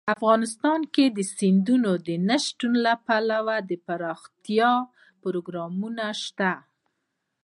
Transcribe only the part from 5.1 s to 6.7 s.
پروګرامونه شته.